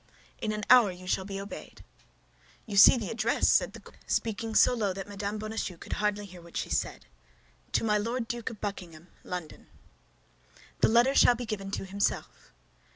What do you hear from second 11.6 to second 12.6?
to himself."